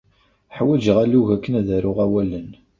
Ḥwajeɣ 0.57 0.97
alug 1.03 1.27
akken 1.35 1.53
ad 1.59 1.69
aruɣ 1.75 1.97
awalen. 2.05 2.49